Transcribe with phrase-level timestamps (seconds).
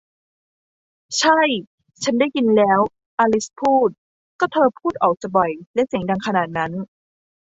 [1.19, 1.39] ใช่
[2.03, 2.79] ชั้นได้ยินแล้ว
[3.19, 3.89] อลิซพูด
[4.39, 6.71] ก็เธอพูดออกจะบ่อยและเสียงดังขนาดนั้น